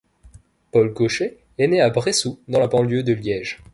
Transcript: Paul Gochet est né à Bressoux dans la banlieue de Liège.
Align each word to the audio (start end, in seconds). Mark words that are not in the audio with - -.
Paul 0.71 0.93
Gochet 0.93 1.37
est 1.59 1.67
né 1.67 1.79
à 1.79 1.91
Bressoux 1.91 2.39
dans 2.47 2.59
la 2.59 2.65
banlieue 2.65 3.03
de 3.03 3.13
Liège. 3.13 3.61